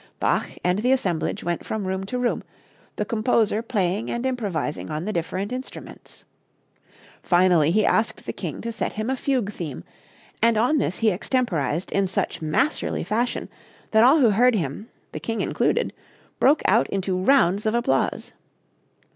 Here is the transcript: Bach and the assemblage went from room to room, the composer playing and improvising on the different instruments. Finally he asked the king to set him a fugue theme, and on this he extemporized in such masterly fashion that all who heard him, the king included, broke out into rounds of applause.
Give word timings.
Bach 0.19 0.49
and 0.63 0.79
the 0.79 0.91
assemblage 0.91 1.43
went 1.43 1.63
from 1.63 1.85
room 1.85 2.05
to 2.05 2.17
room, 2.17 2.43
the 2.95 3.05
composer 3.05 3.61
playing 3.61 4.09
and 4.09 4.25
improvising 4.25 4.89
on 4.89 5.05
the 5.05 5.13
different 5.13 5.51
instruments. 5.51 6.25
Finally 7.21 7.69
he 7.69 7.85
asked 7.85 8.25
the 8.25 8.33
king 8.33 8.61
to 8.61 8.71
set 8.71 8.93
him 8.93 9.11
a 9.11 9.15
fugue 9.15 9.51
theme, 9.51 9.83
and 10.41 10.57
on 10.57 10.79
this 10.79 10.97
he 10.97 11.11
extemporized 11.11 11.91
in 11.91 12.07
such 12.07 12.41
masterly 12.41 13.03
fashion 13.03 13.47
that 13.91 14.03
all 14.03 14.17
who 14.19 14.31
heard 14.31 14.55
him, 14.55 14.89
the 15.11 15.19
king 15.19 15.39
included, 15.39 15.93
broke 16.39 16.63
out 16.65 16.89
into 16.89 17.15
rounds 17.15 17.67
of 17.67 17.75
applause. 17.75 18.33